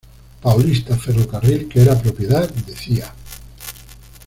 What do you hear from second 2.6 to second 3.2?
Cía.